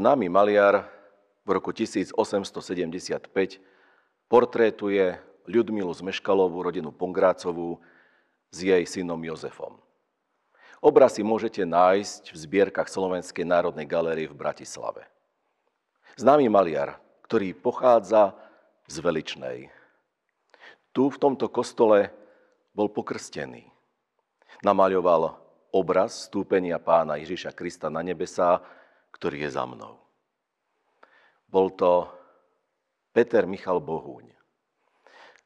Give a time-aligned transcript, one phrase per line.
[0.00, 0.88] Známy maliar
[1.44, 2.16] v roku 1875
[4.32, 7.76] portrétuje Ľudmilu Zmeškalovú, rodinu Pongrácovú,
[8.48, 9.76] s jej synom Jozefom.
[10.80, 15.04] Obraz si môžete nájsť v zbierkach Slovenskej národnej galérie v Bratislave.
[16.16, 16.96] Známy maliar,
[17.28, 18.32] ktorý pochádza
[18.88, 19.68] z Veličnej.
[20.96, 22.08] Tu v tomto kostole
[22.72, 23.68] bol pokrstený.
[24.64, 25.36] Namaľoval
[25.76, 28.64] obraz stúpenia pána Ježiša Krista na nebesá,
[29.14, 29.98] ktorý je za mnou.
[31.50, 32.06] Bol to
[33.10, 34.30] Peter Michal Bohúň.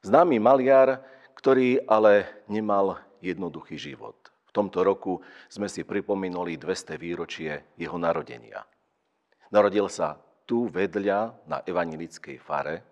[0.05, 1.01] Známy maliar,
[1.33, 4.13] ktorý ale nemal jednoduchý život.
[4.45, 8.61] V tomto roku sme si pripomínali 200 výročie jeho narodenia.
[9.49, 12.85] Narodil sa tu vedľa na evanilickej fare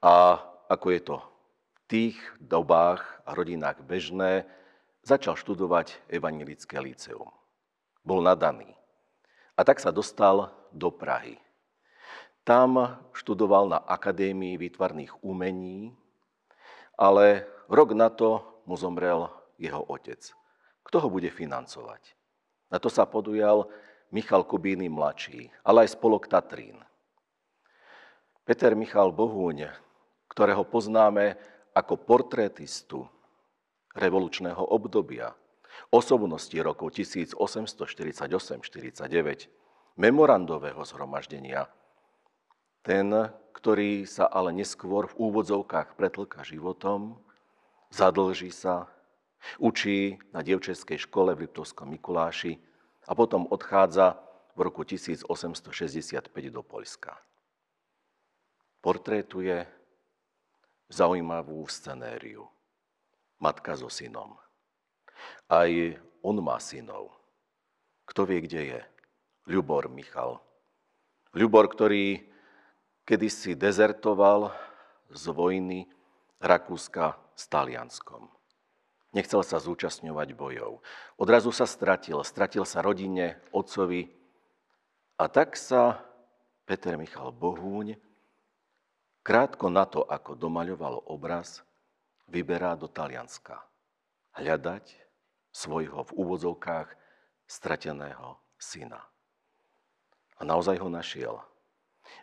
[0.00, 4.48] a ako je to v tých dobách a rodinách bežné,
[5.04, 7.32] začal študovať evanilické líceum.
[8.04, 8.77] Bol nadaný.
[9.58, 11.34] A tak sa dostal do Prahy.
[12.46, 12.78] Tam
[13.10, 15.90] študoval na Akadémii výtvarných umení,
[16.94, 19.26] ale rok na to mu zomrel
[19.58, 20.22] jeho otec.
[20.86, 22.14] Kto ho bude financovať?
[22.70, 23.66] Na to sa podujal
[24.14, 26.80] Michal Kubíny mladší, ale aj spolok Tatrín.
[28.48, 29.68] Peter Michal Bohúň,
[30.32, 31.36] ktorého poznáme
[31.76, 33.04] ako portrétistu
[33.92, 35.36] revolučného obdobia,
[35.90, 39.48] osobnosti rokov 1848-49,
[39.98, 41.68] memorandového zhromaždenia.
[42.86, 43.10] Ten,
[43.52, 47.18] ktorý sa ale neskôr v úvodzovkách pretlka životom,
[47.90, 48.86] zadlží sa,
[49.58, 52.58] učí na dievčenskej škole v Liptovskom Mikuláši
[53.06, 54.18] a potom odchádza
[54.54, 55.30] v roku 1865
[56.50, 57.14] do Poľska.
[58.82, 59.66] Portrétuje
[60.88, 62.46] zaujímavú scenériu.
[63.38, 64.34] Matka so synom.
[65.48, 65.70] Aj
[66.22, 67.14] on má synov.
[68.08, 68.80] Kto vie, kde je?
[69.48, 70.40] Ľubor Michal.
[71.32, 72.24] Ľubor, ktorý
[73.08, 74.52] kedysi dezertoval
[75.08, 75.88] z vojny
[76.40, 78.28] Rakúska s Talianskom.
[79.16, 80.84] Nechcel sa zúčastňovať bojov.
[81.16, 82.20] Odrazu sa stratil.
[82.20, 84.12] Stratil sa rodine, otcovi.
[85.16, 86.04] A tak sa
[86.68, 87.96] Peter Michal Bohúň
[89.24, 91.64] krátko na to, ako domaľoval obraz,
[92.28, 93.64] vyberá do Talianska.
[94.36, 95.07] Hľadať
[95.52, 96.88] svojho v úvodzovkách
[97.48, 99.00] strateného syna.
[100.38, 101.40] A naozaj ho našiel.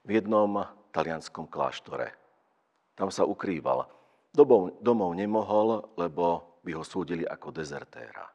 [0.08, 0.64] V jednom
[0.96, 2.16] talianskom kláštore.
[2.96, 3.92] Tam sa ukrýval.
[4.32, 8.32] Domov, domov nemohol, lebo by ho súdili ako dezertéra.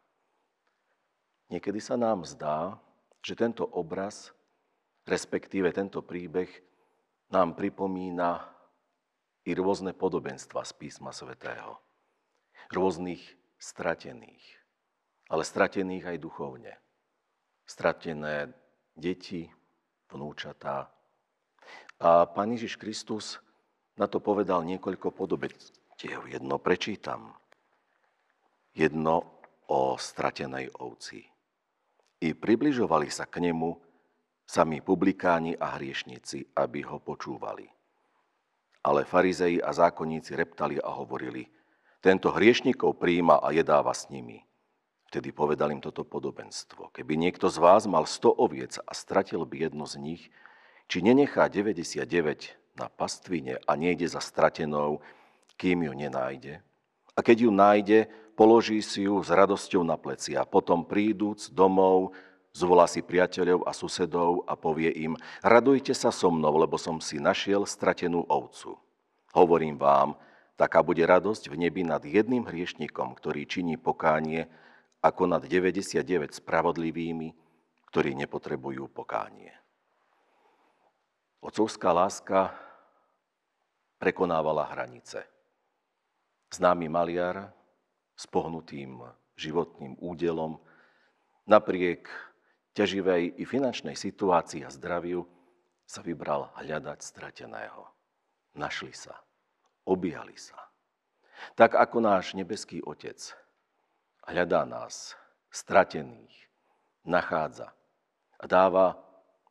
[1.49, 2.77] Niekedy sa nám zdá,
[3.25, 4.31] že tento obraz,
[5.09, 6.49] respektíve tento príbeh,
[7.33, 8.47] nám pripomína
[9.49, 11.81] i rôzne podobenstva z písma svätého.
[12.71, 13.23] Rôznych
[13.59, 14.60] stratených
[15.31, 16.75] ale stratených aj duchovne.
[17.63, 18.51] Stratené
[18.99, 19.47] deti,
[20.11, 20.91] vnúčatá.
[22.03, 23.39] A Pán Ježiš Kristus
[23.95, 26.27] na to povedal niekoľko podobenstiev.
[26.27, 27.39] Jedno prečítam.
[28.75, 29.39] Jedno
[29.71, 31.23] o stratenej ovci.
[32.21, 33.79] I približovali sa k nemu
[34.43, 37.71] sami publikáni a hriešnici, aby ho počúvali.
[38.83, 41.47] Ale farizei a zákonníci reptali a hovorili,
[42.01, 44.50] tento hriešnikov príjma a jedáva s nimi.
[45.11, 46.95] Vtedy povedal im toto podobenstvo.
[46.95, 50.23] Keby niekto z vás mal 100 oviec a stratil by jedno z nich,
[50.87, 52.07] či nenechá 99
[52.79, 55.03] na pastvine a nejde za stratenou,
[55.59, 56.63] kým ju nenájde?
[57.19, 57.99] A keď ju nájde,
[58.39, 62.15] položí si ju s radosťou na pleci a potom príduc domov,
[62.55, 67.19] zvolá si priateľov a susedov a povie im, radujte sa so mnou, lebo som si
[67.19, 68.79] našiel stratenú ovcu.
[69.35, 70.15] Hovorím vám,
[70.55, 74.47] taká bude radosť v nebi nad jedným hriešnikom, ktorý činí pokánie,
[75.01, 76.05] ako nad 99
[76.37, 77.33] spravodlivými,
[77.89, 79.51] ktorí nepotrebujú pokánie.
[81.41, 82.53] Otcovská láska
[83.97, 85.25] prekonávala hranice.
[86.53, 87.49] Známy maliar
[88.13, 89.01] s pohnutým
[89.41, 90.61] životným údelom
[91.49, 92.13] napriek
[92.77, 95.25] ťaživej i finančnej situácii a zdraviu
[95.89, 97.89] sa vybral hľadať strateného.
[98.55, 99.17] Našli sa,
[99.89, 100.61] objali sa.
[101.57, 103.17] Tak ako náš nebeský Otec
[104.31, 105.19] hľadá nás,
[105.51, 106.31] stratených,
[107.03, 107.75] nachádza
[108.39, 108.97] a dáva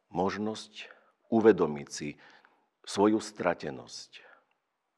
[0.10, 0.88] možnosť
[1.30, 2.16] uvedomiť si
[2.88, 4.24] svoju stratenosť,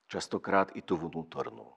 [0.08, 1.68] častokrát i tú vnútornú.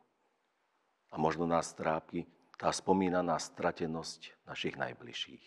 [1.10, 2.26] A možno nás trápi
[2.58, 5.46] tá spomínaná stratenosť našich najbližších.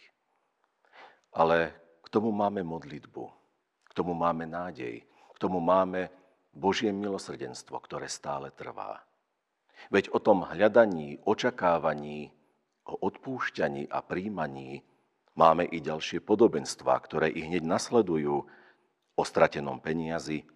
[1.36, 3.24] Ale k tomu máme modlitbu,
[3.88, 6.12] k tomu máme nádej, k tomu máme
[6.51, 9.04] Božie milosrdenstvo, ktoré stále trvá.
[9.94, 12.33] Veď o tom hľadaní, očakávaní,
[12.88, 14.81] o odpúšťaní a príjmaní
[15.36, 18.48] máme i ďalšie podobenstvá, ktoré i hneď nasledujú
[19.18, 20.48] o stratenom peniazi,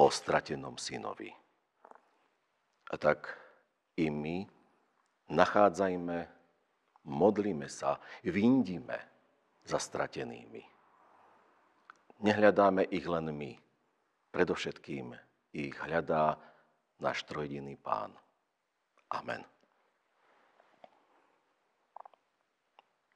[0.00, 1.30] o stratenom synovi.
[2.90, 3.36] A tak
[4.00, 4.48] i my
[5.30, 6.18] nachádzajme,
[7.06, 8.98] modlíme sa, vyndíme
[9.62, 10.64] za stratenými.
[12.20, 13.52] Nehľadáme ich len my,
[14.34, 15.14] predovšetkým
[15.54, 16.36] ich hľadá
[17.00, 18.12] náš trojdiný pán.
[19.10, 19.59] Amen.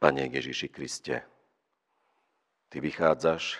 [0.05, 1.25] Pane Ježiši Kriste,
[2.69, 3.57] Ty vychádzaš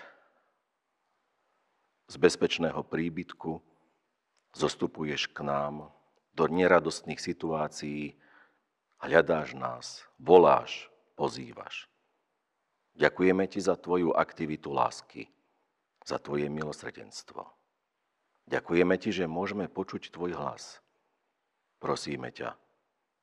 [2.05, 3.57] z bezpečného príbytku,
[4.53, 5.89] zostupuješ k nám
[6.37, 8.13] do neradostných situácií,
[9.01, 9.85] hľadáš nás,
[10.21, 10.85] voláš,
[11.17, 11.89] pozývaš.
[12.93, 15.25] Ďakujeme Ti za Tvoju aktivitu lásky,
[16.05, 17.41] za Tvoje milosrdenstvo.
[18.45, 20.77] Ďakujeme Ti, že môžeme počuť Tvoj hlas.
[21.81, 22.53] Prosíme ťa,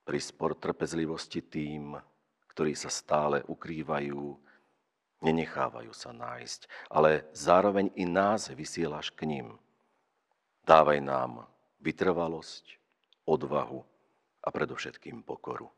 [0.02, 2.02] prispor trpezlivosti tým,
[2.52, 4.36] ktorí sa stále ukrývajú,
[5.24, 9.56] nenechávajú sa nájsť, ale zároveň i nás vysielaš k ním.
[10.68, 11.48] Dávaj nám
[11.80, 12.78] vytrvalosť,
[13.24, 13.80] odvahu
[14.42, 15.70] a predovšetkým pokoru.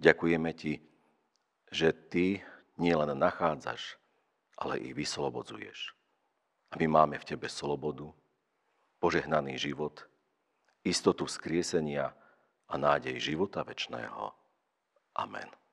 [0.00, 0.82] Ďakujeme Ti,
[1.70, 2.42] že Ty
[2.80, 3.96] nielen nachádzaš,
[4.58, 5.94] ale i vyslobodzuješ.
[6.72, 8.10] A my máme v Tebe slobodu,
[8.98, 10.02] požehnaný život,
[10.82, 12.10] istotu vzkriesenia
[12.66, 14.34] a nádej života večného.
[15.14, 15.63] Amen.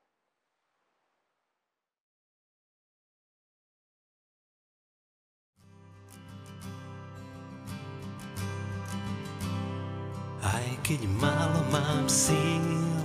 [10.62, 13.02] Aj keď málo mám síl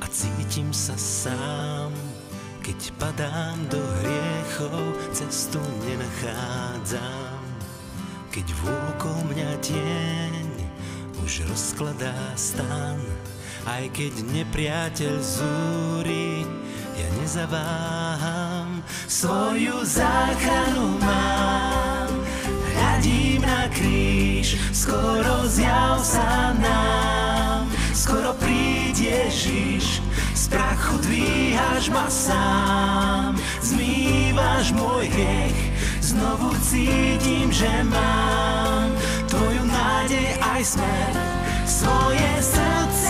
[0.00, 1.92] a cítim sa sám,
[2.64, 7.44] keď padám do hriechov, cestu nenachádzam.
[8.32, 10.48] Keď vôkol mňa tieň
[11.20, 12.96] už rozkladá stan,
[13.68, 16.48] aj keď nepriateľ zúri,
[16.96, 18.80] ja nezaváham.
[19.04, 21.99] Svoju záchranu mám,
[23.72, 30.02] kríž, skoro zjav sa nám, skoro príde Ježiš,
[30.34, 35.70] z prachu dvíhaš ma sám, zmývaš môj hriech,
[36.10, 38.90] Znovu cítim, že mám
[39.30, 41.12] tvoju nádej aj smer,
[41.62, 43.09] svoje srdce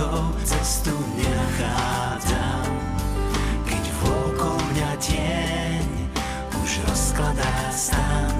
[0.00, 2.64] hriechov, cestu nenachádzam.
[3.68, 5.88] Keď vôkol mňa tieň
[6.56, 8.32] už rozkladá stan,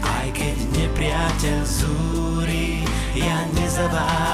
[0.00, 4.33] aj keď nepriateľ zúri, ja nezaváham.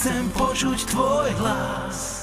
[0.00, 2.19] Chcem počuť tvoj hlas.